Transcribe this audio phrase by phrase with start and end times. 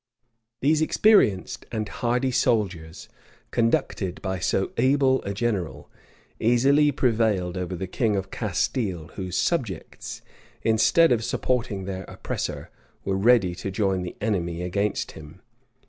[0.61, 3.07] These experienced and hardy soldiers,
[3.51, 5.91] conducted by so able a general,
[6.39, 10.23] easily prevailed over the king of Castile, whose subjects,
[10.63, 12.71] instead of supporting their oppressor,
[13.05, 15.39] were ready to join the enemy against him.